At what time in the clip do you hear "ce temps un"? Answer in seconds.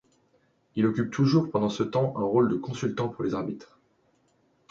1.69-2.23